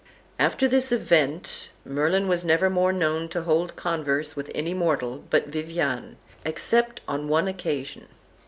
After 0.39 0.67
this 0.67 0.91
event 0.91 1.69
Merlin 1.85 2.27
was 2.27 2.43
never 2.43 2.71
more 2.71 2.91
known 2.91 3.29
to 3.29 3.43
hold 3.43 3.75
converse 3.75 4.35
with 4.35 4.49
any 4.55 4.73
mortal 4.73 5.23
but 5.29 5.49
Viviane, 5.51 6.15
except 6.43 7.01
on 7.07 7.27
one 7.29 7.47
occasion. 7.47 8.07